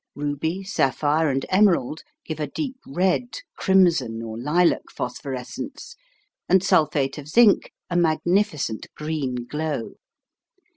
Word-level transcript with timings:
Ruby, 0.15 0.63
sapphire, 0.63 1.29
and 1.29 1.45
emerald 1.49 2.01
give 2.25 2.39
a 2.39 2.47
deep 2.47 2.75
red, 2.87 3.35
crimson, 3.55 4.23
or 4.23 4.35
lilac 4.35 4.89
phosphorescence, 4.89 5.95
and 6.49 6.63
sulphate 6.63 7.19
of 7.19 7.27
zinc 7.27 7.71
a 7.87 7.95
magnificent 7.95 8.87
green 8.95 9.45
glow. 9.47 9.97